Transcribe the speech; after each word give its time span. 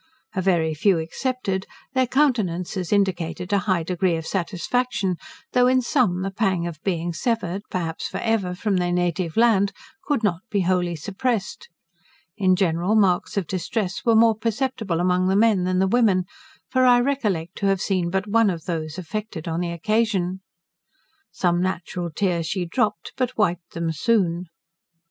A 0.33 0.41
very 0.41 0.73
few 0.73 0.97
excepted, 0.97 1.67
their 1.93 2.07
countenances 2.07 2.91
indicated 2.91 3.53
a 3.53 3.59
high 3.69 3.83
degree 3.83 4.15
of 4.15 4.25
satisfaction, 4.25 5.15
though 5.53 5.67
in 5.67 5.79
some, 5.83 6.23
the 6.23 6.31
pang 6.31 6.65
of 6.65 6.81
being 6.81 7.13
severed, 7.13 7.61
perhaps 7.69 8.07
for 8.07 8.17
ever, 8.17 8.55
from 8.55 8.77
their 8.77 8.91
native 8.91 9.37
land, 9.37 9.73
could 10.03 10.23
not 10.23 10.41
be 10.49 10.61
wholly 10.61 10.95
suppressed; 10.95 11.69
in 12.35 12.55
general, 12.55 12.95
marks 12.95 13.37
of 13.37 13.45
distress 13.45 14.01
were 14.03 14.15
more 14.15 14.33
perceptible 14.35 14.99
among 14.99 15.27
the 15.27 15.35
men 15.35 15.65
than 15.65 15.77
the 15.77 15.85
women; 15.87 16.23
for 16.67 16.83
I 16.83 16.99
recollect 16.99 17.55
to 17.57 17.67
have 17.67 17.79
seen 17.79 18.09
but 18.09 18.25
one 18.25 18.49
of 18.49 18.65
those 18.65 18.97
affected 18.97 19.47
on 19.47 19.59
the 19.59 19.69
occasion, 19.69 20.41
"Some 21.31 21.61
natural 21.61 22.09
tears 22.09 22.47
she 22.47 22.65
dropp'd, 22.65 23.11
but 23.17 23.37
wip'd 23.37 23.73
them 23.73 23.91
soon." 23.91 24.45